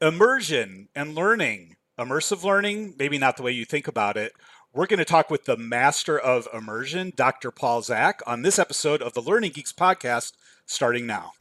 [0.00, 4.32] immersion and learning, immersive learning, maybe not the way you think about it.
[4.72, 7.50] We're going to talk with the master of immersion, Dr.
[7.50, 10.34] Paul Zak, on this episode of the Learning Geeks podcast,
[10.66, 11.32] starting now.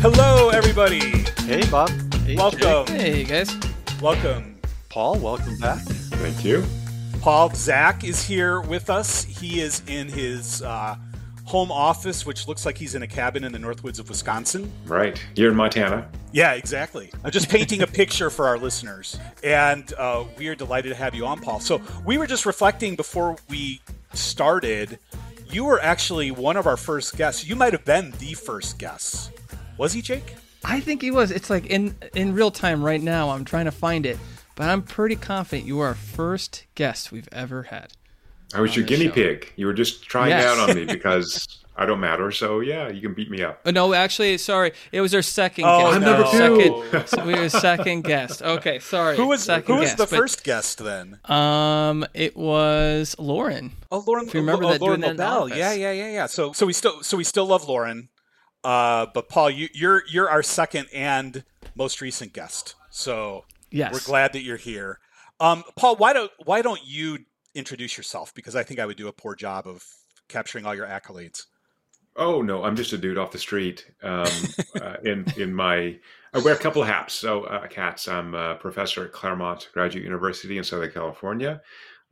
[0.00, 1.24] Hello, everybody.
[1.44, 1.90] Hey, Bob.
[2.24, 2.86] Hey, Welcome.
[2.86, 2.88] Jake.
[2.88, 3.54] Hey guys.
[4.00, 4.60] Welcome.
[4.88, 5.18] Paul.
[5.18, 5.80] Welcome back.
[5.82, 6.64] Thank you.
[7.22, 9.22] Paul Zak is here with us.
[9.22, 10.96] He is in his uh,
[11.44, 14.72] home office, which looks like he's in a cabin in the Northwoods of Wisconsin.
[14.86, 15.24] Right.
[15.36, 16.10] You're in Montana.
[16.32, 17.12] Yeah, exactly.
[17.22, 19.20] I'm just painting a picture for our listeners.
[19.44, 21.60] And uh, we are delighted to have you on, Paul.
[21.60, 23.80] So we were just reflecting before we
[24.14, 24.98] started.
[25.48, 27.46] You were actually one of our first guests.
[27.46, 29.30] You might have been the first guest.
[29.78, 30.34] Was he, Jake?
[30.64, 31.30] I think he was.
[31.30, 33.30] It's like in in real time right now.
[33.30, 34.18] I'm trying to find it,
[34.54, 37.92] but I'm pretty confident you are our first guest we've ever had.
[38.54, 39.12] I was your guinea show.
[39.12, 39.52] pig.
[39.56, 40.44] You were just trying Yes.
[40.44, 42.30] out on me because I don't matter.
[42.30, 43.60] So yeah, you can beat me up.
[43.64, 45.94] Oh, no, actually, sorry, it was our second Oh, guest.
[45.96, 46.60] I'm number no.
[46.82, 47.06] two.
[47.06, 48.42] Second, we were second guest.
[48.42, 49.16] Okay, sorry.
[49.16, 51.18] Who was second who was guest, the but, first guest then?
[51.24, 53.72] Um, it was Lauren.
[53.90, 54.26] Oh, Lauren.
[54.28, 55.42] If you remember oh, that, Lauren doing that the Lobel.
[55.46, 55.56] office.
[55.56, 56.26] Yeah, yeah, yeah, yeah.
[56.26, 58.10] So, so we still, so we still love Lauren.
[58.62, 61.42] Uh, but Paul, you, you're you're our second and
[61.74, 62.74] most recent guest.
[62.90, 63.92] So Yes.
[63.92, 64.98] we're glad that you're here.
[65.40, 67.18] Um, Paul, why don't why don't you
[67.54, 68.34] introduce yourself?
[68.34, 69.84] Because I think I would do a poor job of
[70.28, 71.44] capturing all your accolades.
[72.16, 73.90] Oh no, I'm just a dude off the street.
[74.02, 74.28] Um,
[74.80, 75.98] uh, in in my,
[76.34, 77.14] I wear a couple of hats.
[77.14, 78.06] So uh, cats.
[78.06, 81.62] I'm a professor at Claremont Graduate University in Southern California.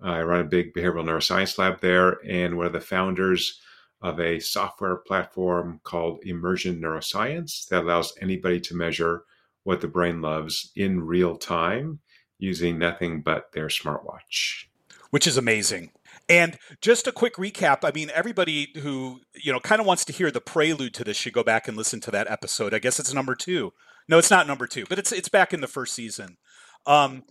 [0.02, 3.60] I run a big behavioral neuroscience lab there, and one of the founders
[4.00, 9.24] of a software platform called Immersion Neuroscience that allows anybody to measure
[9.64, 12.00] what the brain loves in real time
[12.38, 14.64] using nothing but their smartwatch.
[15.10, 15.90] which is amazing.
[16.28, 17.78] And just a quick recap.
[17.82, 21.16] I mean, everybody who you know kind of wants to hear the prelude to this
[21.16, 22.72] should go back and listen to that episode.
[22.72, 23.72] I guess it's number two.
[24.08, 26.36] No, it's not number two, but it's it's back in the first season.
[26.86, 27.24] Um,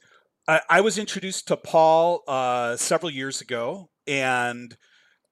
[0.47, 4.75] I, I was introduced to Paul uh, several years ago, and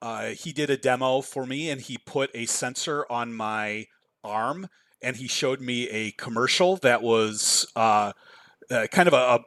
[0.01, 3.88] uh, he did a demo for me, and he put a sensor on my
[4.23, 4.67] arm,
[5.02, 8.13] and he showed me a commercial that was uh,
[8.72, 9.40] uh, kind of a, a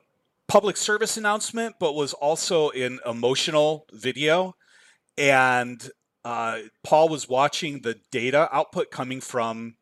[0.49, 4.55] public service announcement, but was also an emotional video.
[5.17, 5.89] And
[6.25, 9.77] uh, Paul was watching the data output coming from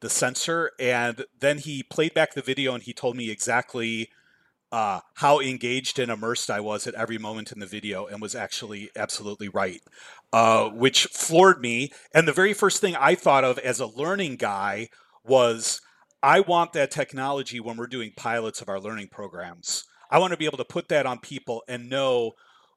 [0.00, 4.10] the sensor, and then he played back the video and he told me exactly
[4.72, 8.34] uh, how engaged and immersed I was at every moment in the video, and was
[8.34, 9.80] actually absolutely right,
[10.32, 11.92] uh, which floored me.
[12.14, 14.88] And the very first thing I thought of as a learning guy
[15.24, 15.80] was
[16.22, 19.84] I want that technology when we're doing pilots of our learning programs.
[20.10, 22.32] I want to be able to put that on people and know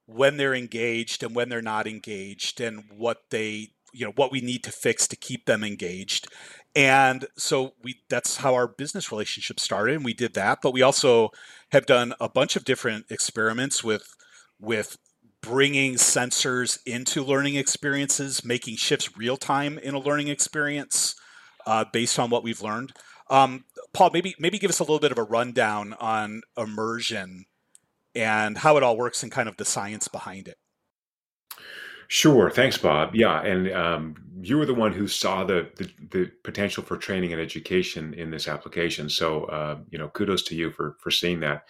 [0.05, 4.41] when they're engaged and when they're not engaged and what they you know what we
[4.41, 6.27] need to fix to keep them engaged
[6.75, 10.81] and so we that's how our business relationship started and we did that but we
[10.81, 11.29] also
[11.71, 14.07] have done a bunch of different experiments with
[14.59, 14.97] with
[15.41, 21.15] bringing sensors into learning experiences making shifts real time in a learning experience
[21.65, 22.93] uh, based on what we've learned
[23.29, 23.63] um,
[23.93, 27.45] paul maybe maybe give us a little bit of a rundown on immersion
[28.15, 30.57] and how it all works and kind of the science behind it.
[32.07, 32.49] Sure.
[32.49, 33.15] Thanks, Bob.
[33.15, 37.31] Yeah, and um, you were the one who saw the, the the potential for training
[37.33, 39.09] and education in this application.
[39.09, 41.63] So, uh, you know, kudos to you for for seeing that.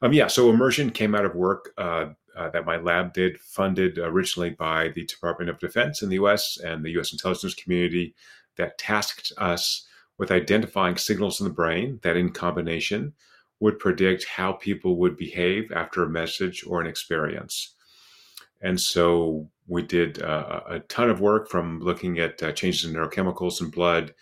[0.00, 0.28] Um, yeah.
[0.28, 2.06] So, immersion came out of work uh,
[2.36, 6.58] uh, that my lab did, funded originally by the Department of Defense in the U.S.
[6.64, 7.12] and the U.S.
[7.12, 8.14] intelligence community,
[8.56, 9.86] that tasked us
[10.18, 13.12] with identifying signals in the brain that, in combination,
[13.60, 17.74] would predict how people would behave after a message or an experience.
[18.62, 22.94] And so we did uh, a ton of work from looking at uh, changes in
[22.94, 24.14] neurochemicals in blood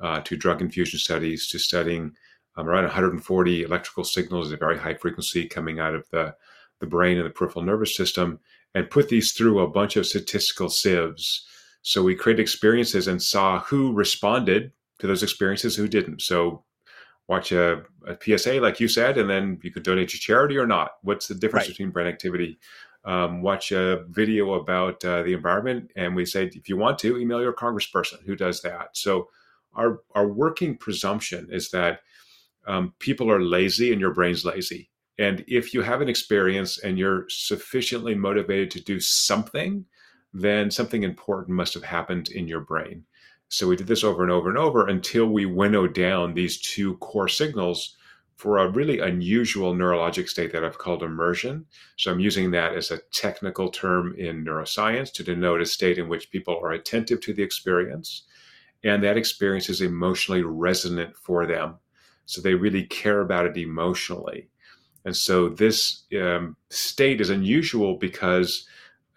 [0.00, 2.12] uh, to drug infusion studies to studying
[2.56, 6.34] um, around 140 electrical signals at a very high frequency coming out of the,
[6.80, 8.38] the brain and the peripheral nervous system
[8.74, 11.46] and put these through a bunch of statistical sieves.
[11.82, 16.22] So we created experiences and saw who responded to those experiences, who didn't.
[16.22, 16.64] So
[17.28, 20.66] watch a, a PSA, like you said, and then you could donate to charity or
[20.66, 20.92] not.
[21.02, 21.68] What's the difference Right.
[21.68, 22.58] between brain activity?
[23.04, 27.16] Um, watch a video about uh, the environment, and we say if you want to,
[27.16, 28.96] email your congressperson who does that.
[28.96, 29.28] So
[29.74, 32.00] our our working presumption is that
[32.66, 34.90] um, people are lazy and your brain's lazy.
[35.18, 39.84] And if you have an experience and you're sufficiently motivated to do something,
[40.32, 43.04] then something important must have happened in your brain.
[43.48, 46.96] So we did this over and over and over until we winnowed down these two
[46.98, 47.96] core signals
[48.36, 51.66] for a really unusual neurologic state that I've called immersion.
[51.96, 56.08] So I'm using that as a technical term in neuroscience to denote a state in
[56.08, 58.24] which people are attentive to the experience
[58.84, 61.76] and that experience is emotionally resonant for them.
[62.26, 64.48] So they really care about it emotionally.
[65.04, 68.68] And so this um, state is unusual because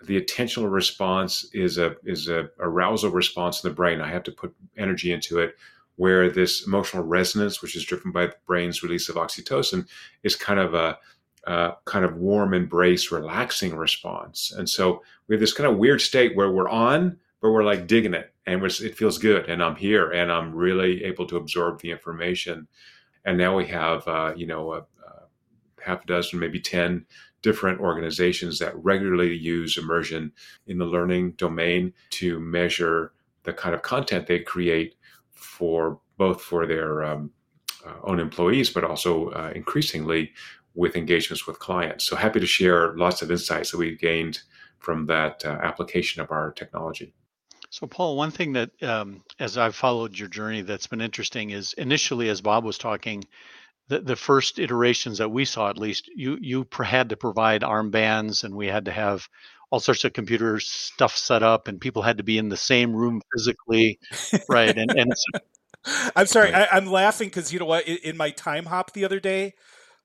[0.05, 4.01] the attentional response is a is a arousal response in the brain.
[4.01, 5.55] I have to put energy into it.
[5.97, 9.85] Where this emotional resonance, which is driven by the brain's release of oxytocin,
[10.23, 10.97] is kind of a
[11.45, 14.51] uh, kind of warm embrace, relaxing response.
[14.57, 17.87] And so we have this kind of weird state where we're on, but we're like
[17.87, 21.81] digging it, and it feels good, and I'm here, and I'm really able to absorb
[21.81, 22.67] the information.
[23.25, 27.05] And now we have, uh, you know, a, a half a dozen, maybe ten
[27.41, 30.31] different organizations that regularly use immersion
[30.67, 34.95] in the learning domain to measure the kind of content they create
[35.31, 37.31] for both for their um,
[37.85, 40.31] uh, own employees, but also uh, increasingly
[40.75, 42.05] with engagements with clients.
[42.05, 44.39] So happy to share lots of insights that we've gained
[44.79, 47.13] from that uh, application of our technology.
[47.69, 51.71] So, Paul, one thing that, um, as I've followed your journey, that's been interesting is
[51.73, 53.23] initially, as Bob was talking,
[53.87, 58.43] the, the first iterations that we saw, at least, you you had to provide armbands,
[58.43, 59.27] and we had to have
[59.69, 62.95] all sorts of computer stuff set up, and people had to be in the same
[62.95, 63.99] room physically,
[64.49, 64.77] right?
[64.77, 65.13] And and
[66.15, 67.87] I'm sorry, I, am laughing because you know what?
[67.87, 69.53] In, in, my time hop the other day,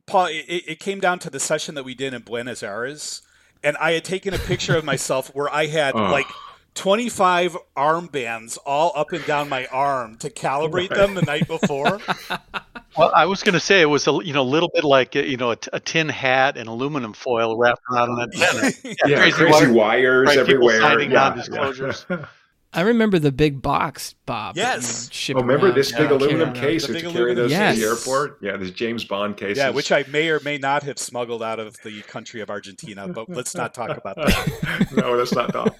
[0.06, 3.22] Paul, it, it came down to the session that we did in Buenos Aires,
[3.62, 6.10] and I had taken a picture of myself where I had oh.
[6.10, 6.26] like
[6.74, 10.98] 25 armbands all up and down my arm to calibrate right.
[10.98, 12.00] them the night before.
[12.96, 15.16] Well, I was going to say it was a you know a little bit like
[15.16, 18.72] uh, you know a, a tin hat and aluminum foil wrapped around an antenna.
[18.84, 20.80] Yeah, yeah crazy, crazy, wires, right, everywhere.
[20.80, 22.06] signing yeah, non-disclosures.
[22.08, 22.26] Yeah.
[22.76, 24.54] I remember the big box, Bob.
[24.54, 25.08] Yes.
[25.30, 27.74] Oh, remember this big aluminum case to carry those yes.
[27.74, 28.38] to the airport?
[28.42, 29.56] Yeah, this James Bond case.
[29.56, 33.08] Yeah, which I may or may not have smuggled out of the country of Argentina,
[33.08, 34.88] but let's not talk about that.
[34.96, 35.74] no, let's not talk.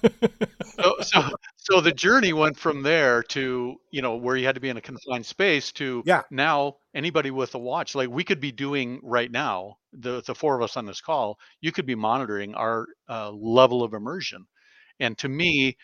[0.75, 1.29] so, so,
[1.69, 4.77] so the journey went from there to you know where you had to be in
[4.77, 6.23] a confined space to yeah.
[6.31, 10.55] now anybody with a watch like we could be doing right now the the four
[10.55, 14.45] of us on this call you could be monitoring our uh, level of immersion
[14.99, 15.75] and to me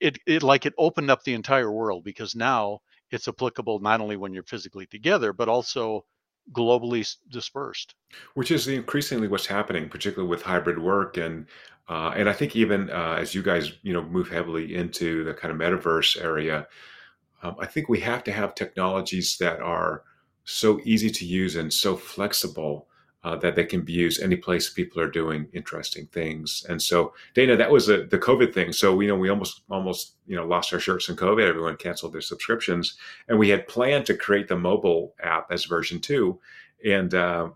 [0.00, 2.80] it, it like it opened up the entire world because now
[3.10, 6.04] it's applicable not only when you're physically together but also
[6.52, 7.94] globally dispersed
[8.34, 11.46] which is increasingly what's happening particularly with hybrid work and
[11.88, 15.34] uh, and i think even uh, as you guys you know move heavily into the
[15.34, 16.66] kind of metaverse area
[17.42, 20.02] um, i think we have to have technologies that are
[20.44, 22.88] so easy to use and so flexible
[23.24, 26.64] uh, that they can be used any place people are doing interesting things.
[26.68, 28.72] And so, Dana, that was a, the COVID thing.
[28.72, 31.46] So, you know, we almost almost you know lost our shirts in COVID.
[31.46, 32.96] Everyone canceled their subscriptions,
[33.28, 36.38] and we had planned to create the mobile app as version two,
[36.86, 37.48] and uh,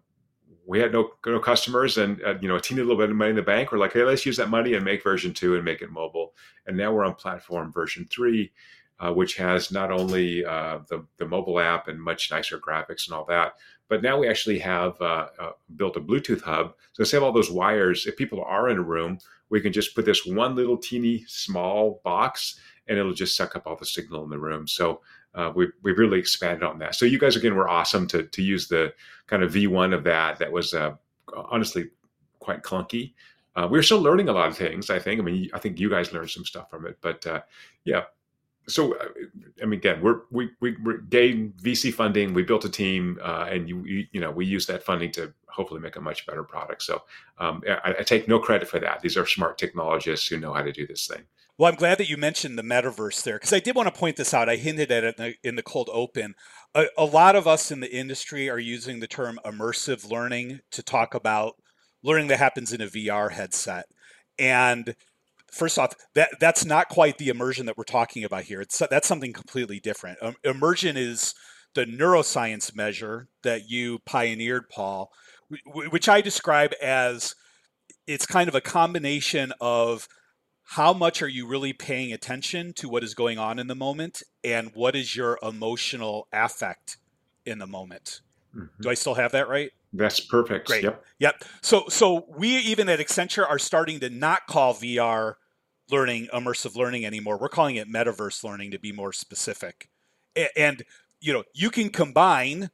[0.66, 3.30] we had no no customers and uh, you know a teeny little bit of money
[3.30, 3.72] in the bank.
[3.72, 6.34] We're like, hey, let's use that money and make version two and make it mobile.
[6.66, 8.52] And now we're on platform version three.
[9.00, 13.14] Uh, which has not only uh, the, the mobile app and much nicer graphics and
[13.16, 13.54] all that,
[13.88, 16.74] but now we actually have uh, uh, built a Bluetooth hub.
[16.92, 19.18] So instead of all those wires, if people are in a room,
[19.50, 23.66] we can just put this one little teeny small box and it'll just suck up
[23.66, 24.68] all the signal in the room.
[24.68, 25.00] So
[25.34, 26.94] uh, we, we've really expanded on that.
[26.94, 28.92] So you guys, again, were awesome to, to use the
[29.26, 30.38] kind of V1 of that.
[30.38, 30.94] That was uh,
[31.34, 31.90] honestly
[32.38, 33.14] quite clunky.
[33.54, 35.20] Uh, we're still learning a lot of things, I think.
[35.20, 36.96] I mean, I think you guys learned some stuff from it.
[37.00, 37.42] But uh,
[37.84, 38.04] yeah,
[38.68, 39.08] so uh,
[39.62, 42.32] I mean, again, we're we we we're gained VC funding.
[42.32, 45.32] We built a team, uh, and you, you, you know we use that funding to
[45.46, 46.82] hopefully make a much better product.
[46.82, 47.02] So
[47.38, 49.02] um, I, I, take no credit for that.
[49.02, 51.22] These are smart technologists who know how to do this thing.
[51.62, 54.16] Well, I'm glad that you mentioned the metaverse there because I did want to point
[54.16, 54.48] this out.
[54.48, 56.34] I hinted at it in the, in the cold open.
[56.74, 60.82] A, a lot of us in the industry are using the term immersive learning to
[60.82, 61.54] talk about
[62.02, 63.84] learning that happens in a VR headset,
[64.40, 64.96] and
[65.52, 68.60] first off, that that's not quite the immersion that we're talking about here.
[68.60, 70.18] It's that's something completely different.
[70.20, 71.32] Um, immersion is
[71.76, 75.12] the neuroscience measure that you pioneered, Paul,
[75.64, 77.36] which I describe as
[78.08, 80.08] it's kind of a combination of
[80.64, 84.22] how much are you really paying attention to what is going on in the moment
[84.44, 86.96] and what is your emotional affect
[87.44, 88.20] in the moment.
[88.54, 88.82] Mm-hmm.
[88.82, 89.70] Do I still have that right?
[89.92, 90.66] That's perfect.
[90.66, 90.84] Great.
[90.84, 91.04] Yep.
[91.18, 91.44] Yep.
[91.60, 95.34] So so we even at Accenture are starting to not call VR
[95.90, 97.38] learning immersive learning anymore.
[97.38, 99.90] We're calling it metaverse learning to be more specific.
[100.56, 100.82] And
[101.20, 102.70] you know, you can combine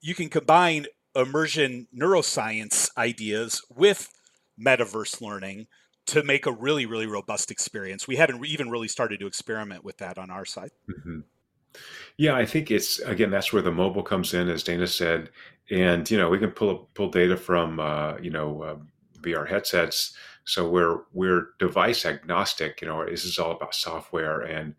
[0.00, 4.10] you can combine immersion neuroscience ideas with
[4.58, 5.66] metaverse learning
[6.10, 8.06] to make a really really robust experience.
[8.06, 10.70] We haven't even really started to experiment with that on our side.
[10.88, 11.20] Mm-hmm.
[12.16, 15.30] Yeah, I think it's again that's where the mobile comes in, as Dana said,
[15.70, 18.76] and you know we can pull pull data from uh, you know uh,
[19.20, 20.14] VR headsets.
[20.44, 22.80] So we're we're device agnostic.
[22.80, 24.74] You know, this is all about software and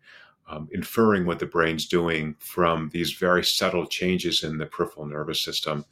[0.48, 5.40] um, inferring what the brain's doing from these very subtle changes in the peripheral nervous
[5.40, 5.84] system.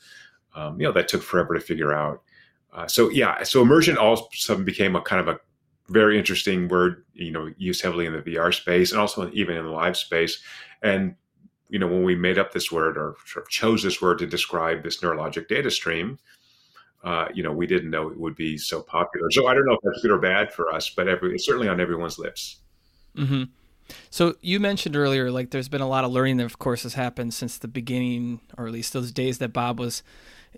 [0.54, 2.22] Um, you know, that took forever to figure out.
[2.72, 5.40] Uh, so yeah, so immersion all sudden became a kind of a
[5.88, 7.04] very interesting word.
[7.14, 10.40] You know, used heavily in the VR space and also even in the live space.
[10.82, 11.14] And
[11.68, 14.26] you know, when we made up this word or sort of chose this word to
[14.26, 16.18] describe this neurologic data stream,
[17.04, 19.30] uh, you know, we didn't know it would be so popular.
[19.30, 21.68] So I don't know if that's good or bad for us, but every, it's certainly
[21.68, 22.56] on everyone's lips.
[23.16, 23.44] Mm-hmm.
[24.10, 26.94] So you mentioned earlier, like there's been a lot of learning that, of course, has
[26.94, 30.02] happened since the beginning, or at least those days that Bob was,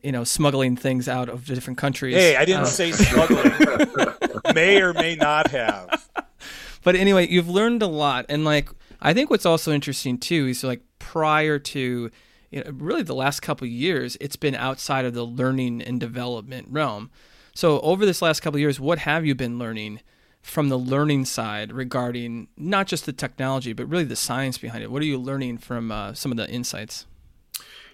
[0.03, 2.15] you know, smuggling things out of different countries.
[2.15, 3.53] Hey, I didn't uh, say smuggling.
[4.55, 6.09] may or may not have.
[6.83, 8.69] But anyway, you've learned a lot, and like
[9.01, 12.11] I think what's also interesting too is like prior to
[12.53, 16.69] you know, really the last couple years, it's been outside of the learning and development
[16.71, 17.11] realm.
[17.55, 20.01] So over this last couple years, what have you been learning
[20.43, 24.91] from the learning side regarding not just the technology, but really the science behind it?
[24.91, 27.07] What are you learning from uh, some of the insights?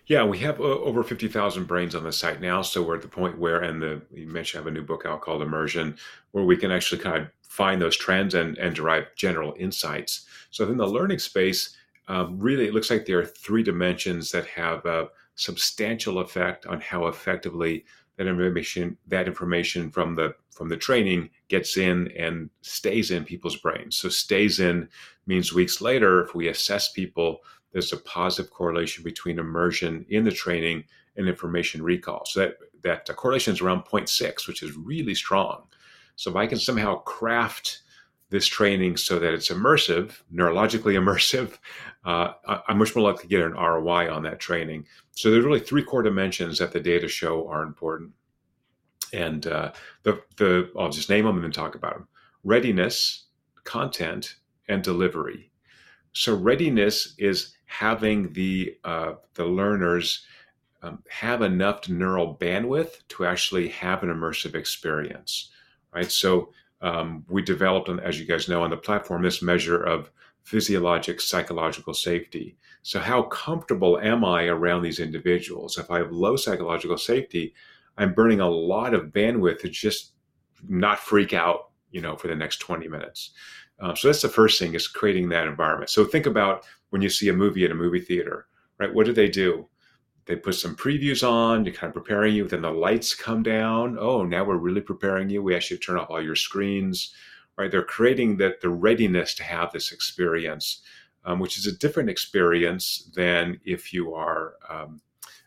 [0.08, 2.62] Yeah, we have uh, over 50,000 brains on the site now.
[2.62, 5.04] So we're at the point where, and the, you mentioned I have a new book
[5.04, 5.96] out called Immersion,
[6.32, 10.26] where we can actually kind of find those trends and, and derive general insights.
[10.50, 11.76] So in the learning space,
[12.08, 16.80] um, really it looks like there are three dimensions that have a substantial effect on
[16.80, 17.84] how effectively
[18.16, 23.56] that information that information from the from the training gets in and stays in people's
[23.56, 23.96] brains.
[23.96, 24.88] So stays in
[25.26, 30.30] means weeks later, if we assess people, there's a positive correlation between immersion in the
[30.30, 30.84] training
[31.16, 32.24] and information recall.
[32.24, 35.64] So that that correlation is around 0.6, which is really strong.
[36.16, 37.82] So if I can somehow craft
[38.30, 41.58] this training so that it's immersive, neurologically immersive,
[42.04, 42.32] uh,
[42.68, 44.86] I'm much more likely to get an ROI on that training.
[45.12, 48.12] So there's really three core dimensions that the data show are important.
[49.12, 49.72] And uh,
[50.02, 52.08] the, the I'll just name them and then talk about them.
[52.44, 53.26] Readiness,
[53.64, 54.36] content,
[54.68, 55.50] and delivery.
[56.12, 60.26] So readiness is having the uh, the learners
[60.82, 65.50] um, have enough neural bandwidth to actually have an immersive experience,
[65.94, 66.10] right?
[66.10, 70.10] So um, we developed, as you guys know, on the platform, this measure of
[70.44, 72.56] physiologic psychological safety.
[72.82, 75.76] So, how comfortable am I around these individuals?
[75.76, 77.54] If I have low psychological safety,
[77.98, 80.12] I'm burning a lot of bandwidth to just
[80.66, 83.32] not freak out, you know, for the next 20 minutes.
[83.80, 85.90] Um, so that's the first thing is creating that environment.
[85.90, 88.46] So think about when you see a movie at a movie theater,
[88.78, 88.92] right?
[88.92, 89.68] What do they do?
[90.26, 92.46] They put some previews on, to kind of preparing you.
[92.46, 93.96] Then the lights come down.
[93.98, 95.42] Oh, now we're really preparing you.
[95.42, 97.14] We to turn off all your screens,
[97.56, 97.70] right?
[97.70, 100.82] They're creating that the readiness to have this experience,
[101.24, 105.00] um, which is a different experience than if you are um,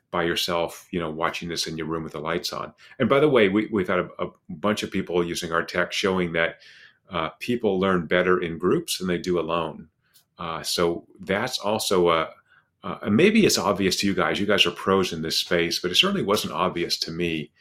[0.10, 2.74] by yourself, you know, watching this in your room with the lights on.
[2.98, 5.94] And by the way, we, we've had a, a bunch of people using our tech
[5.94, 6.56] showing that
[7.12, 9.88] uh, people learn better in groups than they do alone.
[10.39, 12.30] Uh, so that's also a,
[13.10, 14.39] maybe it's obvious to you guys.
[14.39, 17.51] You guys are pros in this space, but it certainly wasn't obvious to me.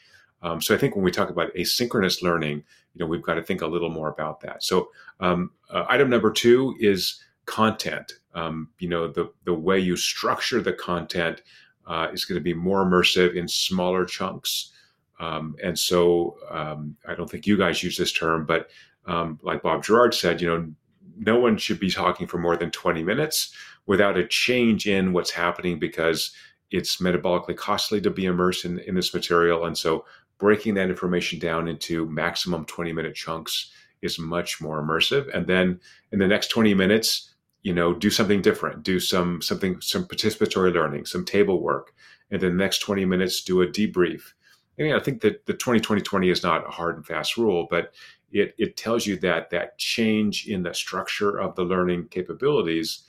[0.42, 2.64] Um, so I think when we talk about asynchronous learning,
[2.94, 4.62] you know, we've got to think a little more about that.
[4.62, 4.90] So
[5.20, 8.14] um, uh, item number two is content.
[8.34, 11.42] Um, you know, the the way you structure the content
[11.86, 14.72] uh, is going to be more immersive in smaller chunks.
[15.18, 18.70] Um, and so um, I don't think you guys use this term, but
[19.06, 20.72] um, like Bob Gerard said, you know,
[21.18, 23.54] no one should be talking for more than 20 minutes
[23.86, 26.32] without a change in what's happening because
[26.70, 29.66] it's metabolically costly to be immersed in, in this material.
[29.66, 30.04] And so
[30.38, 33.70] breaking that information down into maximum 20 minute chunks
[34.02, 35.28] is much more immersive.
[35.34, 35.80] And then
[36.12, 40.72] in the next 20 minutes, you know, do something different, do some something, some participatory
[40.72, 41.94] learning, some table work.
[42.30, 44.32] And then the next 20 minutes, do a debrief.
[44.78, 47.66] And I think that the 20 20 20 is not a hard and fast rule,
[47.70, 47.92] but
[48.32, 53.02] it, it tells you that that change in the structure of the learning capabilities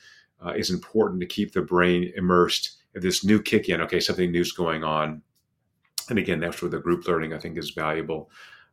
[0.46, 2.78] uh, is important to keep the brain immersed.
[2.94, 5.22] If this new kick in, okay, something new's going on.
[6.10, 8.30] And again, that's where the group learning I think is valuable.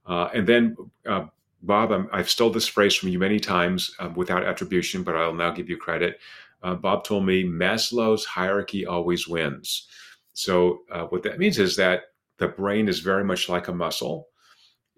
[0.07, 0.77] Uh, and then,
[1.07, 1.27] uh,
[1.63, 5.35] Bob, i have stole this phrase from you many times um, without attribution, but I'll
[5.35, 6.19] now give you credit.
[6.63, 9.89] Uh, Bob told me Maslow's hierarchy always wins.
[10.33, 14.29] So, uh, what that means is that the brain is very much like a muscle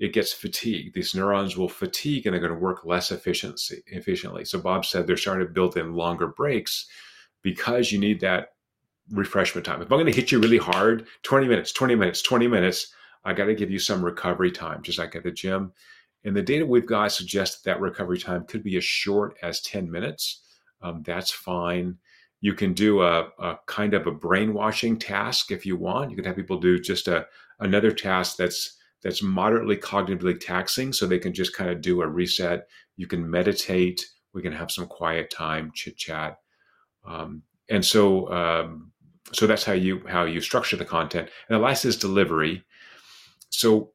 [0.00, 0.95] it gets fatigued.
[0.95, 4.47] These neurons will fatigue and they're going to work less efficiency, efficiently.
[4.47, 6.88] So Bob said they're starting to build in longer breaks
[7.42, 8.54] because you need that
[9.11, 9.83] refreshment time.
[9.83, 13.35] If I'm going to hit you really hard, 20 minutes, 20 minutes, 20 minutes, I
[13.35, 15.73] got to give you some recovery time, just like at the gym.
[16.25, 19.61] And the data we've got suggests that, that recovery time could be as short as
[19.61, 20.40] 10 minutes.
[20.80, 21.99] Um, that's fine.
[22.40, 26.11] You can do a, a kind of a brainwashing task if you want.
[26.11, 27.26] You can have people do just a
[27.59, 32.07] another task that's that's moderately cognitively taxing, so they can just kind of do a
[32.07, 32.69] reset.
[32.97, 34.04] You can meditate.
[34.33, 36.38] We can have some quiet time, chit chat,
[37.04, 38.92] um, and so um,
[39.33, 41.28] so that's how you how you structure the content.
[41.49, 42.64] And the last is delivery.
[43.50, 43.92] So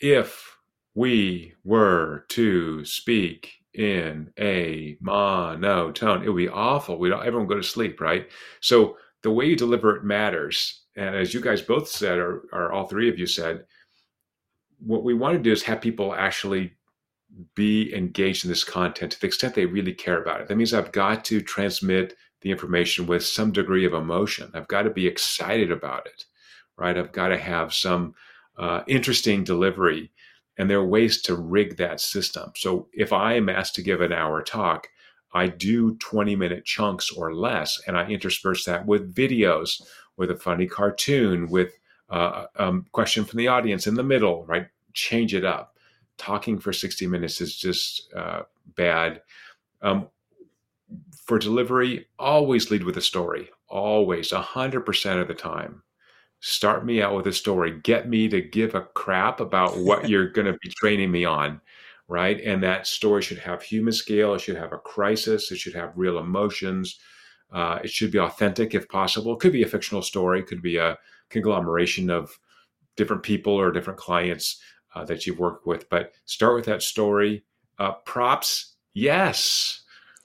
[0.00, 0.56] if
[0.94, 6.98] we were to speak in a monotone, it would be awful.
[6.98, 8.28] We don't everyone go to sleep, right?
[8.60, 10.82] So the way you deliver it matters.
[10.96, 13.64] And as you guys both said, or, or all three of you said,
[14.80, 16.72] what we want to do is have people actually
[17.54, 20.48] be engaged in this content to the extent they really care about it.
[20.48, 24.50] That means I've got to transmit the information with some degree of emotion.
[24.54, 26.24] I've got to be excited about it,
[26.76, 26.96] right?
[26.96, 28.14] I've got to have some
[28.56, 30.10] uh, interesting delivery.
[30.56, 32.52] And there are ways to rig that system.
[32.56, 34.88] So if I am asked to give an hour talk,
[35.32, 39.82] I do 20 minute chunks or less, and I intersperse that with videos,
[40.16, 41.72] with a funny cartoon, with
[42.10, 44.66] uh, um, question from the audience in the middle, right?
[44.94, 45.76] Change it up.
[46.16, 48.42] Talking for 60 minutes is just uh,
[48.76, 49.22] bad.
[49.82, 50.08] Um,
[51.24, 53.50] for delivery, always lead with a story.
[53.68, 55.82] Always, 100% of the time.
[56.40, 57.78] Start me out with a story.
[57.82, 61.60] Get me to give a crap about what you're going to be training me on,
[62.08, 62.40] right?
[62.40, 64.34] And that story should have human scale.
[64.34, 65.50] It should have a crisis.
[65.52, 66.98] It should have real emotions.
[67.52, 69.34] Uh, it should be authentic if possible.
[69.34, 70.40] It could be a fictional story.
[70.40, 70.96] It could be a
[71.30, 72.38] conglomeration of
[72.96, 74.60] different people or different clients
[74.94, 75.88] uh, that you've worked with.
[75.88, 77.44] But start with that story.
[77.78, 79.82] Uh, props, yes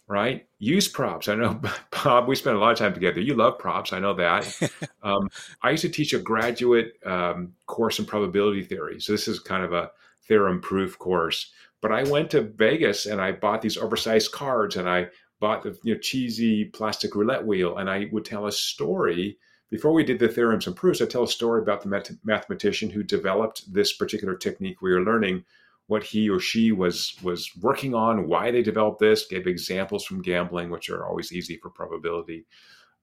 [0.08, 0.46] right?
[0.60, 1.28] Use props.
[1.28, 1.60] I know,
[2.04, 3.22] Bob, we spent a lot of time together.
[3.22, 3.94] You love props.
[3.94, 4.72] I know that.
[5.04, 5.30] um,
[5.62, 9.00] I used to teach a graduate um, course in probability theory.
[9.00, 9.92] So this is kind of a
[10.28, 11.52] theorem proof course.
[11.82, 15.08] But I went to Vegas and I bought these oversized cards and I
[15.40, 19.38] bought the you know, cheesy plastic roulette wheel and I would tell a story.
[19.74, 22.92] Before we did the theorems and proofs, I'd tell a story about the math- mathematician
[22.92, 25.46] who developed this particular technique we were learning
[25.88, 30.22] what he or she was was working on, why they developed this, gave examples from
[30.22, 32.45] gambling, which are always easy for probability.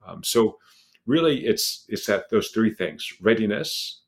[0.07, 0.59] Um, so
[1.07, 4.03] really, it's it's that those three things: readiness,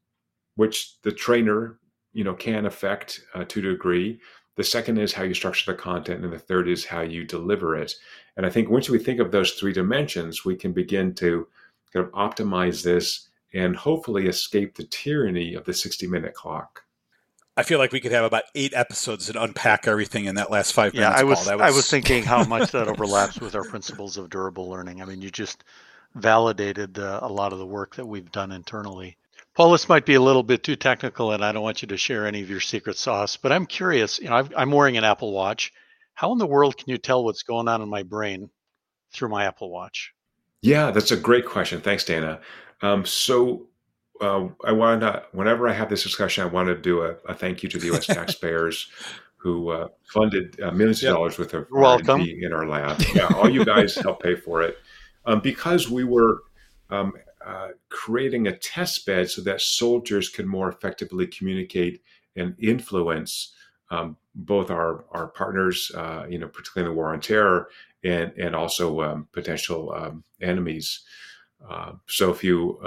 [0.54, 1.80] which the trainer
[2.12, 4.20] you know can affect uh, to a degree.
[4.54, 7.74] The second is how you structure the content, and the third is how you deliver
[7.76, 7.92] it.
[8.36, 11.48] And I think once we think of those three dimensions, we can begin to
[11.92, 16.82] kind of optimize this and hopefully escape the tyranny of the 60 minute clock.
[17.56, 20.72] I feel like we could have about eight episodes and unpack everything in that last
[20.72, 21.14] five minutes.
[21.14, 24.30] Yeah, I was, was, I was thinking how much that overlaps with our principles of
[24.30, 25.02] durable learning.
[25.02, 25.62] I mean, you just
[26.14, 29.18] validated uh, a lot of the work that we've done internally.
[29.54, 31.98] Paul, this might be a little bit too technical, and I don't want you to
[31.98, 34.18] share any of your secret sauce, but I'm curious.
[34.18, 35.72] You know, i I'm wearing an Apple Watch.
[36.14, 38.48] How in the world can you tell what's going on in my brain
[39.12, 40.14] through my Apple Watch?
[40.62, 41.80] Yeah, that's a great question.
[41.80, 42.40] Thanks, Dana.
[42.80, 43.66] Um, so
[44.20, 47.34] uh, I want to, whenever I have this discussion, I want to do a, a
[47.34, 48.06] thank you to the U.S.
[48.06, 48.88] taxpayers
[49.36, 53.02] who uh, funded uh, millions of dollars worth of R&D in our lab.
[53.12, 54.78] Yeah, all you guys helped pay for it
[55.24, 56.42] um, because we were
[56.90, 57.12] um,
[57.44, 62.02] uh, creating a test bed so that soldiers could more effectively communicate
[62.36, 63.52] and influence
[63.90, 67.68] um, both our our partners, uh, you know, particularly in the war on terror,
[68.04, 71.00] and and also um, potential um, enemies.
[71.68, 72.78] Uh, so if you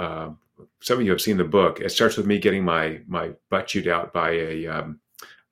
[0.80, 1.80] some of you have seen the book.
[1.80, 5.00] It starts with me getting my my butt chewed out by a um,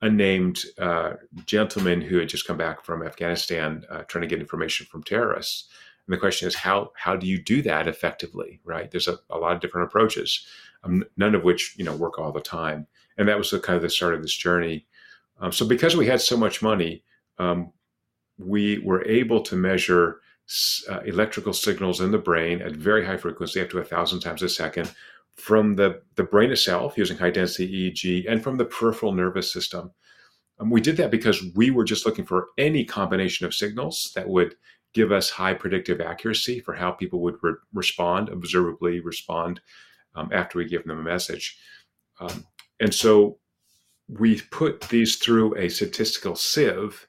[0.01, 1.13] unnamed uh,
[1.45, 5.69] gentleman who had just come back from Afghanistan uh, trying to get information from terrorists.
[6.07, 8.59] And the question is, how how do you do that effectively?
[8.63, 8.89] Right?
[8.89, 10.45] There's a, a lot of different approaches,
[10.83, 12.87] um, none of which you know work all the time.
[13.17, 14.85] And that was the kind of the start of this journey.
[15.39, 17.03] Um, so because we had so much money,
[17.39, 17.71] um,
[18.37, 20.21] we were able to measure
[20.89, 24.43] uh, electrical signals in the brain at very high frequency, up to a thousand times
[24.43, 24.93] a second,
[25.35, 29.91] from the, the brain itself using high density EEG and from the peripheral nervous system.
[30.59, 34.27] Um, we did that because we were just looking for any combination of signals that
[34.27, 34.55] would
[34.93, 39.59] give us high predictive accuracy for how people would re- respond, observably respond
[40.15, 41.57] um, after we give them a message.
[42.19, 42.45] Um,
[42.79, 43.39] and so
[44.07, 47.07] we put these through a statistical sieve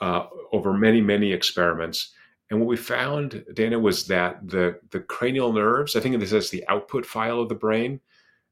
[0.00, 2.12] uh, over many, many experiments
[2.50, 6.50] and what we found, Dana, was that the, the cranial nerves, I think this is
[6.50, 8.00] the output file of the brain,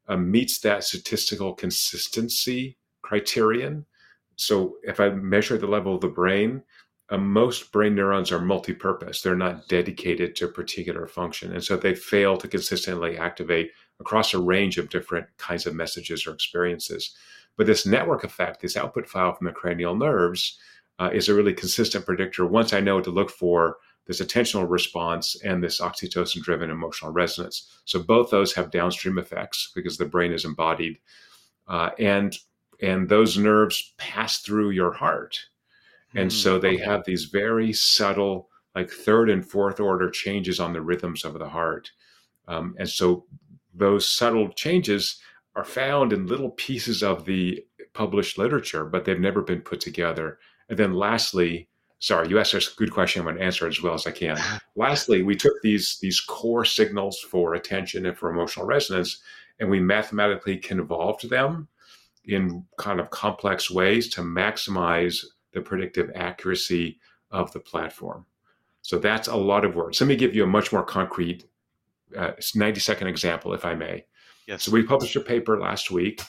[0.09, 3.87] uh, meets that statistical consistency criterion.
[4.37, 6.63] So if I measure the level of the brain,
[7.11, 9.23] uh, most brain neurons are multi-purpose.
[9.23, 11.53] They're not dedicated to a particular function.
[11.53, 16.27] And so they fail to consistently activate across a range of different kinds of messages
[16.27, 17.15] or experiences.
[17.57, 20.59] But this network effect, this output file from the cranial nerves,
[20.99, 22.47] uh, is a really consistent predictor.
[22.47, 23.77] Once I know what to look for
[24.07, 27.71] this attentional response and this oxytocin driven emotional resonance.
[27.85, 30.99] So both those have downstream effects because the brain is embodied.
[31.67, 32.37] Uh, and
[32.83, 35.39] and those nerves pass through your heart.
[36.15, 36.85] And mm, so they okay.
[36.85, 41.49] have these very subtle, like third and fourth order changes on the rhythms of the
[41.49, 41.91] heart.
[42.47, 43.25] Um, and so
[43.73, 45.21] those subtle changes
[45.57, 50.39] are found in little pieces of the published literature, but they've never been put together.
[50.69, 53.21] And then lastly, sorry, you asked us a good question.
[53.21, 54.39] I'm going to answer it as well as I can.
[54.77, 59.23] lastly, we took these these core signals for attention and for emotional resonance,
[59.61, 61.69] and we mathematically convolved them
[62.27, 66.99] in kind of complex ways to maximize the predictive accuracy
[67.31, 68.25] of the platform.
[68.83, 70.01] So that's a lot of words.
[70.01, 71.45] Let me give you a much more concrete
[72.17, 74.05] uh, 90 second example, if I may.
[74.47, 74.63] Yes.
[74.63, 76.23] So we published a paper last week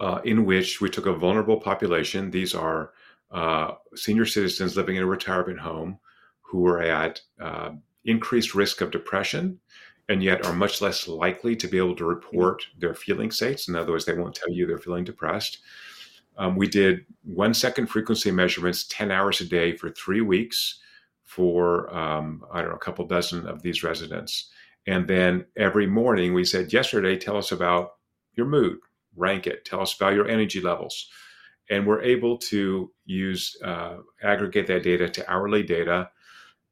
[0.00, 2.30] uh, in which we took a vulnerable population.
[2.30, 2.92] These are
[3.30, 5.98] uh, senior citizens living in a retirement home
[6.40, 7.70] who are at uh,
[8.04, 9.60] increased risk of depression
[10.08, 13.68] and yet are much less likely to be able to report their feeling states.
[13.68, 15.58] In other words, they won't tell you they're feeling depressed.
[16.36, 20.80] Um, we did one second frequency measurements 10 hours a day for three weeks
[21.22, 24.50] for, um, I don't know, a couple dozen of these residents.
[24.86, 27.92] And then every morning we said, yesterday, tell us about
[28.34, 28.78] your mood,
[29.16, 31.08] rank it, tell us about your energy levels.
[31.68, 36.10] And we're able to use, uh, aggregate that data to hourly data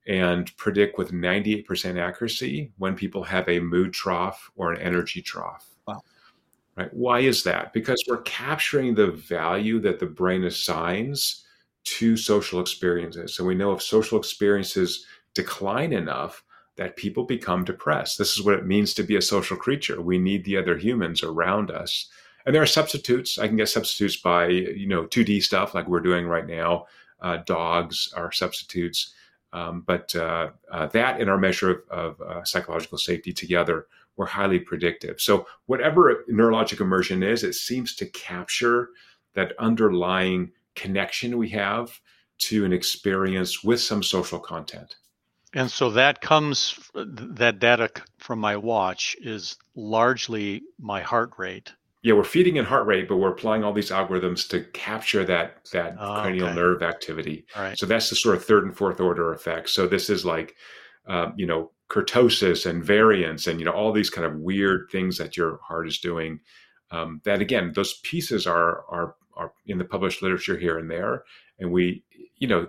[0.06, 5.76] and predict with 98% accuracy when people have a mood trough or an energy trough.
[5.86, 6.02] Wow.
[6.76, 6.92] Right?
[6.92, 7.72] Why is that?
[7.72, 11.44] Because we're capturing the value that the brain assigns
[11.84, 13.34] to social experiences.
[13.34, 16.42] So we know if social experiences decline enough,
[16.78, 18.18] that people become depressed.
[18.18, 20.00] This is what it means to be a social creature.
[20.00, 22.08] We need the other humans around us.
[22.48, 23.38] And there are substitutes.
[23.38, 26.86] I can get substitutes by, you know, 2D stuff like we're doing right now.
[27.20, 29.12] Uh, dogs are substitutes.
[29.52, 34.24] Um, but uh, uh, that and our measure of, of uh, psychological safety together were
[34.24, 35.20] highly predictive.
[35.20, 38.92] So, whatever neurologic immersion is, it seems to capture
[39.34, 42.00] that underlying connection we have
[42.38, 44.96] to an experience with some social content.
[45.52, 51.72] And so that comes, that data from my watch is largely my heart rate
[52.08, 55.58] yeah, we're feeding in heart rate, but we're applying all these algorithms to capture that
[55.74, 56.56] that oh, cranial okay.
[56.56, 57.44] nerve activity.
[57.54, 57.78] Right.
[57.78, 59.72] So that's the sort of third and fourth order effects.
[59.72, 60.56] So this is like,
[61.06, 65.18] um, you know, kurtosis and variance, and you know all these kind of weird things
[65.18, 66.40] that your heart is doing.
[66.90, 71.24] Um, that again, those pieces are are are in the published literature here and there,
[71.58, 72.04] and we,
[72.38, 72.68] you know,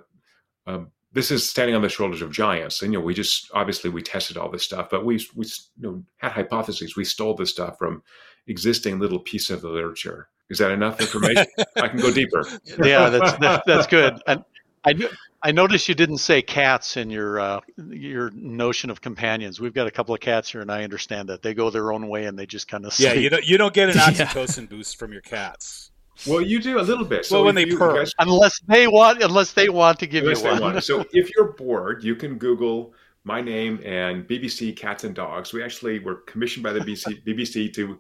[0.67, 2.81] um, this is standing on the shoulders of giants.
[2.81, 5.51] And you know, we just obviously we tested all this stuff, but we we you
[5.77, 6.97] know, had hypotheses.
[6.97, 8.03] We stole this stuff from
[8.47, 10.29] existing little piece of the literature.
[10.49, 11.45] Is that enough information?
[11.75, 12.43] I can go deeper.
[12.83, 14.19] Yeah, that's that's, that's good.
[14.27, 14.43] And
[14.85, 15.09] I
[15.41, 19.59] I noticed you didn't say cats in your uh, your notion of companions.
[19.59, 22.07] We've got a couple of cats here, and I understand that they go their own
[22.07, 23.13] way and they just kind of yeah.
[23.13, 24.65] You don't you don't get an oxytocin yeah.
[24.67, 25.91] boost from your cats.
[26.27, 27.25] Well, you do a little bit.
[27.25, 30.25] So well, when they you, purr, guys, unless they want, unless they want to give
[30.25, 30.81] you one.
[30.81, 35.53] So if you're bored, you can Google my name and BBC Cats and Dogs.
[35.53, 37.99] We actually were commissioned by the BBC, BBC to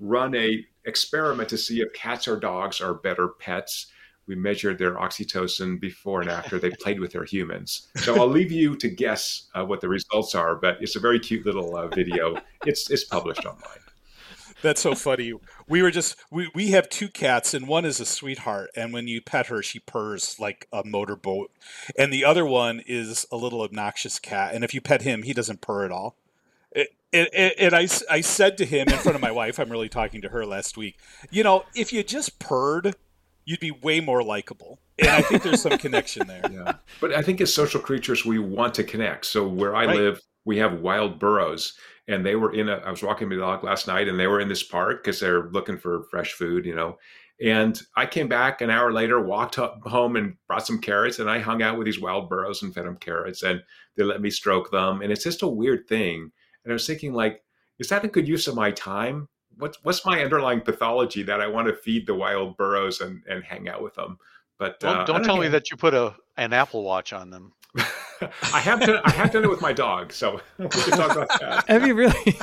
[0.00, 3.86] run a experiment to see if cats or dogs are better pets.
[4.26, 7.88] We measured their oxytocin before and after they played with their humans.
[7.96, 11.18] So I'll leave you to guess uh, what the results are, but it's a very
[11.18, 12.36] cute little uh, video.
[12.64, 13.80] It's it's published online.
[14.62, 15.32] That's so funny.
[15.68, 19.08] We were just we, we have two cats and one is a sweetheart and when
[19.08, 21.50] you pet her she purrs like a motorboat
[21.98, 25.32] and the other one is a little obnoxious cat and if you pet him he
[25.32, 26.16] doesn't purr at all.
[26.72, 29.88] It, it, and I, I said to him in front of my wife, I'm really
[29.88, 30.98] talking to her last week,
[31.30, 32.94] you know, if you just purred,
[33.44, 34.78] you'd be way more likable.
[34.98, 36.42] And I think there's some connection there.
[36.52, 36.74] Yeah.
[37.00, 39.26] But I think as social creatures, we want to connect.
[39.26, 39.96] So where I right.
[39.96, 41.74] live, we have wild burros
[42.10, 44.40] and they were in a i was walking my dog last night and they were
[44.40, 46.98] in this park because they're looking for fresh food you know
[47.42, 51.38] and i came back an hour later walked home and brought some carrots and i
[51.38, 53.62] hung out with these wild burros and fed them carrots and
[53.96, 56.30] they let me stroke them and it's just a weird thing
[56.64, 57.42] and i was thinking like
[57.78, 61.46] is that a good use of my time what's what's my underlying pathology that i
[61.46, 64.18] want to feed the wild burros and and hang out with them
[64.58, 67.52] but well, uh, don't tell me that you put a an apple watch on them
[68.52, 71.28] I have done I have done it with my dog, so we can talk about
[71.40, 71.64] that.
[71.68, 72.38] Have you really?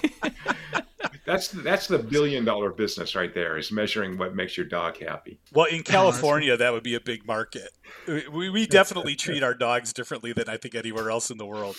[1.25, 5.39] that's that's the billion dollar business right there is measuring what makes your dog happy.
[5.53, 7.69] Well, in California, that would be a big market.
[8.07, 11.75] We, we definitely treat our dogs differently than I think anywhere else in the world.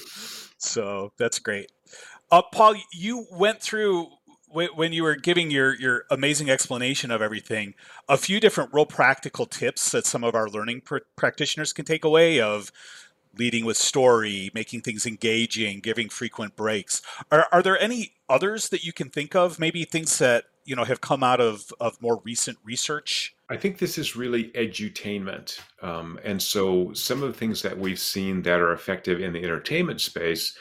[0.58, 1.72] So that's great.
[2.30, 4.08] Uh, Paul, you went through
[4.50, 7.74] when you were giving your your amazing explanation of everything,
[8.08, 12.04] a few different real practical tips that some of our learning pr- practitioners can take
[12.04, 12.72] away of
[13.36, 17.02] leading with story, making things engaging, giving frequent breaks.
[17.30, 19.58] Are, are there any others that you can think of?
[19.58, 23.34] Maybe things that you know have come out of of more recent research.
[23.50, 28.00] I think this is really edutainment, um, and so some of the things that we've
[28.00, 30.56] seen that are effective in the entertainment space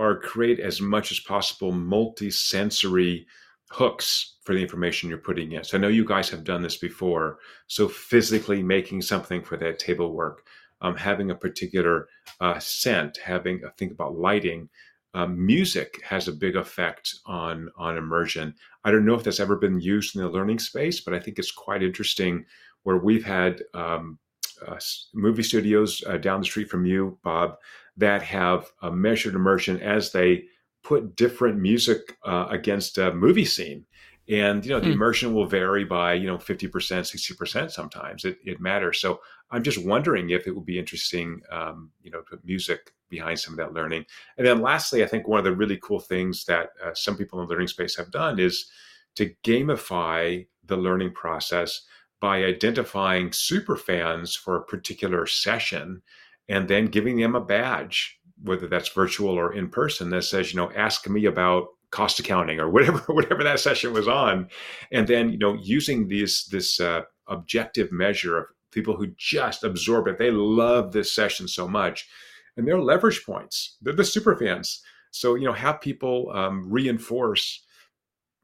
[0.00, 3.26] are create as much as possible multi-sensory
[3.70, 5.62] hooks for the information you're putting in.
[5.62, 7.38] So I know you guys have done this before.
[7.66, 10.46] So physically making something for that table work,
[10.80, 12.08] um, having a particular
[12.40, 14.70] uh, scent, having a think about lighting,
[15.12, 18.54] um, music has a big effect on on immersion.
[18.84, 21.38] I don't know if that's ever been used in the learning space, but I think
[21.38, 22.46] it's quite interesting.
[22.84, 24.18] Where we've had um,
[24.66, 24.78] uh,
[25.12, 27.58] movie studios uh, down the street from you, Bob,
[28.00, 30.44] that have a measured immersion as they
[30.82, 33.84] put different music uh, against a movie scene.
[34.28, 34.94] And you know the mm.
[34.94, 38.24] immersion will vary by you know 50% 60% sometimes.
[38.24, 39.00] It, it matters.
[39.00, 39.20] So
[39.52, 43.40] i'm just wondering if it would be interesting um, you know to put music behind
[43.40, 44.04] some of that learning.
[44.38, 47.40] And then lastly i think one of the really cool things that uh, some people
[47.40, 48.70] in the learning space have done is
[49.16, 51.82] to gamify the learning process
[52.20, 56.02] by identifying super fans for a particular session
[56.50, 60.58] and then giving them a badge whether that's virtual or in person that says you
[60.58, 64.48] know ask me about cost accounting or whatever whatever that session was on.
[64.92, 70.06] And then you know using these this uh, objective measure of people who just absorb
[70.06, 70.18] it.
[70.18, 72.08] They love this session so much.
[72.56, 73.76] And they're leverage points.
[73.80, 74.82] They're the super fans.
[75.10, 77.64] So you know have people um, reinforce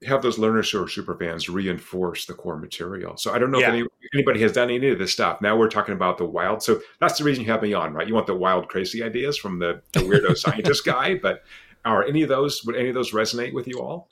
[0.06, 3.58] have those learners who are super fans reinforce the core material so i don't know
[3.58, 3.68] yeah.
[3.68, 6.62] if any, anybody has done any of this stuff now we're talking about the wild
[6.62, 9.36] so that's the reason you have me on right you want the wild crazy ideas
[9.36, 11.42] from the, the weirdo scientist guy but
[11.86, 14.08] are any of those would any of those resonate with you all?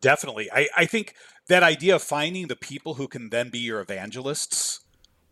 [0.00, 0.50] Definitely.
[0.50, 1.14] I, I think
[1.48, 4.80] that idea of finding the people who can then be your evangelists,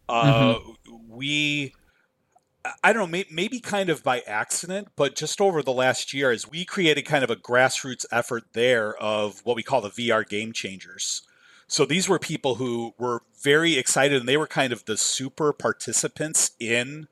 [0.09, 1.09] uh, mm-hmm.
[1.09, 1.75] we
[2.83, 6.49] I don't know, maybe, kind of by accident, but just over the last year, as
[6.49, 10.53] we created kind of a grassroots effort there of what we call the VR game
[10.53, 11.23] changers.
[11.67, 15.53] So these were people who were very excited and they were kind of the super
[15.53, 17.09] participants in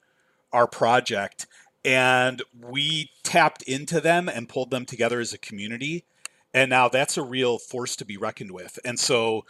[0.53, 1.47] our project.
[1.85, 6.05] And we tapped into them and pulled them together as a community.
[6.55, 8.79] And now that's a real force to be reckoned with.
[8.85, 9.45] And so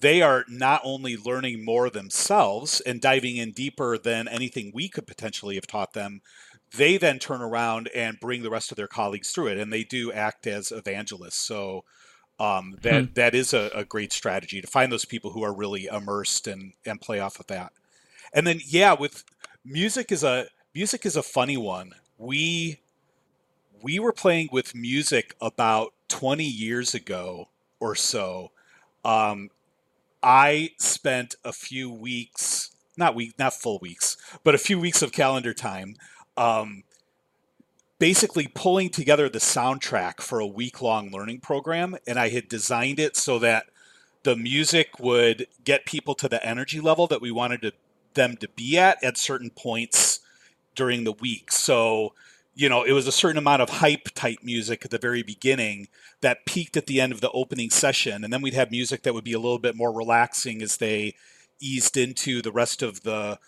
[0.00, 5.06] they are not only learning more themselves and diving in deeper than anything we could
[5.06, 6.20] potentially have taught them
[6.76, 9.84] they then turn around and bring the rest of their colleagues through it and they
[9.84, 11.84] do act as evangelists so
[12.40, 13.12] um, that hmm.
[13.14, 16.72] that is a, a, great strategy to find those people who are really immersed and
[16.84, 17.72] and play off of that
[18.32, 19.22] and then yeah with
[19.64, 21.94] music is a music is a funny one.
[22.18, 22.80] We
[23.82, 27.48] we were playing with music about 20 years ago
[27.80, 28.50] or so.
[29.04, 29.50] Um,
[30.24, 35.12] I spent a few weeks, not week, not full weeks, but a few weeks of
[35.12, 35.96] calendar time,
[36.38, 36.84] um,
[37.98, 41.96] basically pulling together the soundtrack for a week long learning program.
[42.06, 43.66] And I had designed it so that
[44.22, 47.72] the music would get people to the energy level that we wanted to,
[48.14, 50.20] them to be at at certain points
[50.74, 51.52] during the week.
[51.52, 52.14] So,
[52.54, 55.88] you know, it was a certain amount of hype type music at the very beginning
[56.20, 58.22] that peaked at the end of the opening session.
[58.22, 61.14] And then we'd have music that would be a little bit more relaxing as they
[61.60, 63.38] eased into the rest of the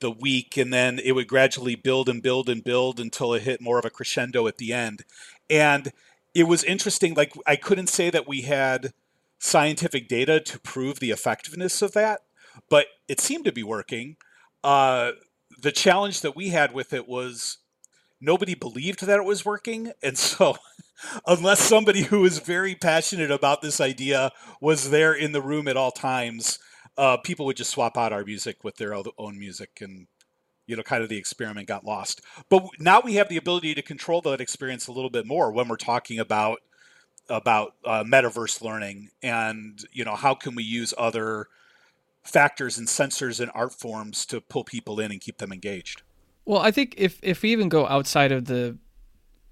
[0.00, 3.60] the week and then it would gradually build and build and build until it hit
[3.60, 5.04] more of a crescendo at the end.
[5.50, 5.92] And
[6.34, 8.92] it was interesting like I couldn't say that we had
[9.40, 12.20] scientific data to prove the effectiveness of that,
[12.68, 14.16] but it seemed to be working.
[14.62, 15.12] Uh,
[15.60, 17.58] the challenge that we had with it was
[18.20, 20.56] nobody believed that it was working and so
[21.26, 25.76] unless somebody who was very passionate about this idea was there in the room at
[25.76, 26.58] all times
[26.96, 30.06] uh, people would just swap out our music with their own music and
[30.66, 33.82] you know kind of the experiment got lost but now we have the ability to
[33.82, 36.58] control that experience a little bit more when we're talking about
[37.30, 41.46] about uh, metaverse learning and you know how can we use other
[42.28, 46.02] factors and sensors and art forms to pull people in and keep them engaged.
[46.48, 48.78] Well, I think if if we even go outside of the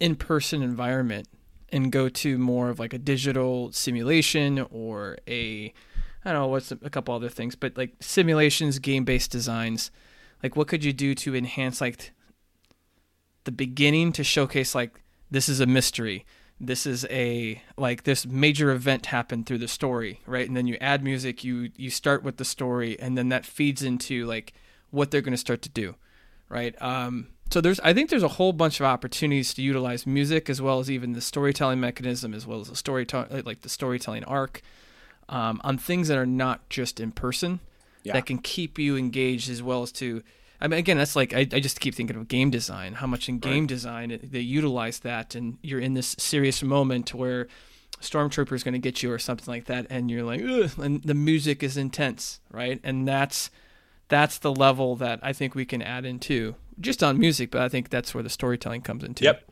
[0.01, 1.29] in-person environment
[1.69, 5.75] and go to more of like a digital simulation or a
[6.25, 9.91] I don't know what's a couple other things, but like simulations, game-based designs,
[10.43, 12.13] like what could you do to enhance like
[13.45, 16.25] the beginning to showcase like this is a mystery.
[16.59, 20.49] This is a like this major event happened through the story right?
[20.49, 23.83] And then you add music you you start with the story and then that feeds
[23.83, 24.55] into like
[24.89, 25.95] what they're going to start to do
[26.49, 30.49] right um, so there's i think there's a whole bunch of opportunities to utilize music
[30.51, 33.07] as well as even the storytelling mechanism as well as the story
[33.45, 34.63] like the storytelling arc
[35.29, 37.61] um, on things that are not just in person
[38.03, 38.13] yeah.
[38.13, 40.23] that can keep you engaged as well as to
[40.59, 42.95] I mean, again, that's like I, I just keep thinking of game design.
[42.95, 43.69] How much in game Right.
[43.69, 47.47] design it- they utilize that, and you're in this serious moment where
[48.01, 51.03] stormtrooper is going to get you or something like that, and you're like, Ugh, and
[51.03, 52.81] the music is intense, right?
[52.83, 53.51] And that's
[54.09, 57.69] that's the level that I think we can add into just on music, but I
[57.69, 59.25] think that's where the storytelling comes into.
[59.25, 59.43] Yep.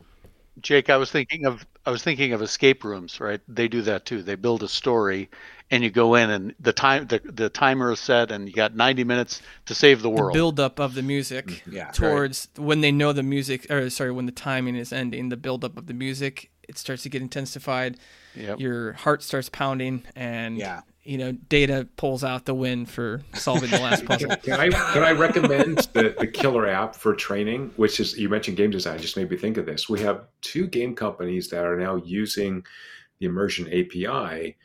[0.61, 3.40] Jake, I was thinking of I was thinking of escape rooms, right?
[3.49, 4.23] They do that too.
[4.23, 5.29] They build a story,
[5.71, 8.75] and you go in, and the time the, the timer is set, and you got
[8.75, 10.33] 90 minutes to save the The world.
[10.33, 11.90] build up of the music mm, Yeah.
[11.90, 15.64] towards when they know the music, or sorry, when the timing is ending, the build
[15.64, 17.99] up of the music, it starts to get intensified.
[18.37, 18.61] Yep.
[18.61, 20.81] Your heart starts pounding, and Yeah.
[21.05, 24.31] you know, Data pulls out the win for solving the last puzzle.
[24.37, 28.57] Can I can I recommend the, the killer app for training, which is you mentioned
[28.57, 29.88] game design, just made me think of this.
[29.88, 32.64] We have two game companies that are now using
[33.20, 34.57] the immersion API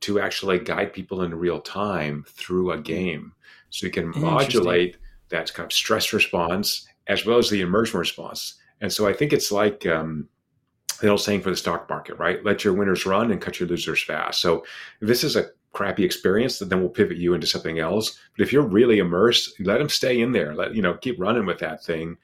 [0.00, 3.32] to actually guide people in real time through a game.
[3.70, 4.96] So you can modulate
[5.30, 8.54] that kind of stress response as well as the immersion response.
[8.80, 10.28] And so I think it's like um,
[11.00, 12.44] the old saying for the stock market, right?
[12.44, 14.40] Let your winners run and cut your losers fast.
[14.40, 14.64] So
[15.00, 18.18] if this is a crappy experience, then we'll pivot you into something else.
[18.36, 20.54] But if you're really immersed, let them stay in there.
[20.54, 22.16] Let you know, keep running with that thing.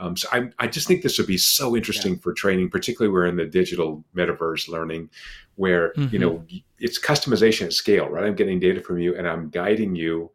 [0.00, 3.26] Um, so I, I just think this would be so interesting for training, particularly we're
[3.26, 5.10] in the digital metaverse learning,
[5.56, 6.44] where you know
[6.78, 8.08] it's customization at scale.
[8.08, 10.30] Right, I'm getting data from you and I'm guiding you.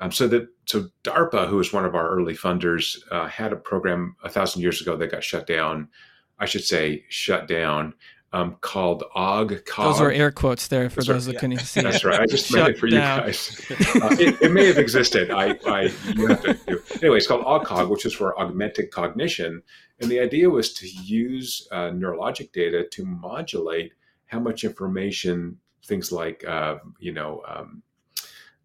[0.00, 3.56] Um, so that so DARPA, who was one of our early funders, uh, had a
[3.56, 5.88] program a thousand years ago that got shut down.
[6.38, 7.94] I should say shut down.
[8.30, 9.64] Um, called OG.
[9.74, 11.80] Those are air quotes there for That's those right, that couldn't see.
[11.80, 12.20] That's right.
[12.20, 13.20] I just made it for down.
[13.20, 13.66] you guys.
[13.70, 15.30] Uh, it, it may have existed.
[15.30, 16.82] I, I, to do.
[17.00, 19.62] Anyway, it's called AugCog, which is for augmented cognition,
[20.00, 23.92] and the idea was to use uh, neurologic data to modulate
[24.26, 27.82] how much information things like, uh, you know, um,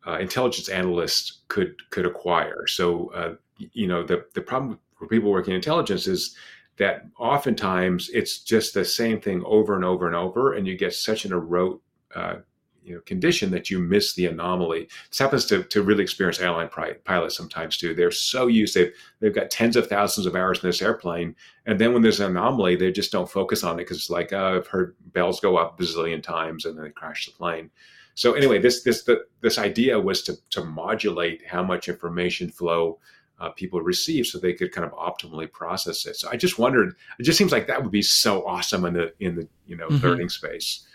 [0.06, 2.68] uh, intelligence analysts could could acquire.
[2.68, 6.36] So, uh, you know, the the problem for people working in intelligence is
[6.78, 10.94] that oftentimes it's just the same thing over and over and over, and you get
[10.94, 11.82] such an rote
[12.16, 12.36] uh,
[12.84, 14.88] you know condition that you miss the anomaly.
[15.10, 17.94] This happens to, to really experienced airline pri- pilots sometimes too.
[17.94, 21.80] They're so used they've they've got tens of thousands of hours in this airplane, and
[21.80, 24.58] then when there's an anomaly, they just don't focus on it because it's like oh,
[24.58, 27.70] I've heard bells go up a bazillion times and then they crash the plane.
[28.16, 33.00] So anyway, this this the, this idea was to to modulate how much information flow
[33.39, 36.15] uh, people receive so they could kind of optimally process it.
[36.15, 39.13] So I just wondered, it just seems like that would be so awesome in the
[39.19, 40.04] in the you know Mhm.
[40.04, 40.86] learning space.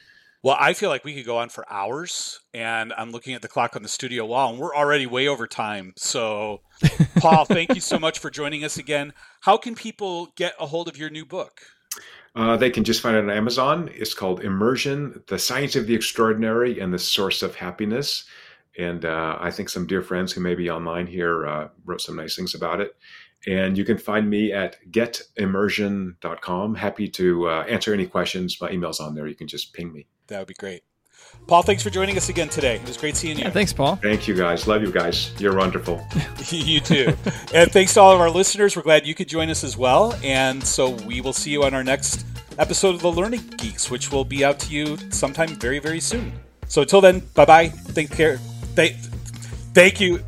[0.41, 3.49] Well, I feel like we could go on for hours, and I'm looking at the
[3.49, 5.95] clock on the studio wall, and we're already way over time.
[5.97, 6.61] So,
[7.19, 9.15] Paul, thank you so much for joining us again.
[9.41, 11.63] How can people get a hold of your new book?
[12.37, 13.91] Uh, they can just find it on Amazon.
[13.93, 18.25] It's called Immersion: The Science of the Extraordinary and the Source of Happiness.
[18.79, 22.17] And uh, I think some dear friends who may be online here uh, wrote some
[22.17, 22.97] nice things about it.
[23.47, 26.75] And you can find me at getimmersion.com.
[26.75, 28.61] Happy to uh, answer any questions.
[28.61, 29.27] My email's on there.
[29.27, 30.07] You can just ping me.
[30.29, 30.83] That would be great.
[31.47, 32.77] Paul, thanks for joining us again today.
[32.77, 33.45] It was great seeing you.
[33.45, 33.97] Yeah, thanks, Paul.
[33.97, 34.67] Thank you guys.
[34.67, 35.33] Love you guys.
[35.41, 36.05] You're wonderful.
[36.49, 37.15] you too.
[37.55, 38.77] and thanks to all of our listeners.
[38.77, 40.15] We're glad you could join us as well.
[40.23, 42.27] And so we will see you on our next
[42.59, 46.33] episode of The Learning Geeks, which will be out to you sometime very, very soon.
[46.67, 47.69] So until then, bye bye.
[47.95, 48.39] Take care.
[48.79, 48.95] Thank,
[49.75, 50.23] thank you.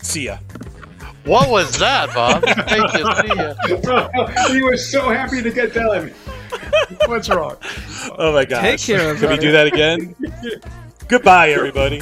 [0.00, 0.38] See ya.
[1.26, 2.42] What was that, Bob?
[2.42, 3.04] Thank you.
[3.20, 4.48] See ya.
[4.50, 6.08] he was so happy to get done.
[7.04, 7.58] What's wrong?
[8.16, 8.62] Oh my gosh.
[8.62, 10.16] Take care, Can we do that again?
[11.08, 12.00] Goodbye, everybody.